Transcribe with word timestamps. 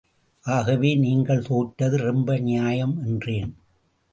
ஆகவே 0.45 0.95
நீங்கள் 0.95 1.43
தோற்றது 1.43 1.97
ரொம்ப 1.97 2.37
நியாயம் 2.39 2.95
என்றேன். 3.05 3.51